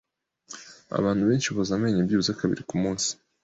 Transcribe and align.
Abantu 0.97 1.23
benshi 1.29 1.49
boza 1.55 1.71
amenyo 1.75 2.01
byibuze 2.05 2.31
kabiri 2.39 2.61
kumunsi. 2.69 3.09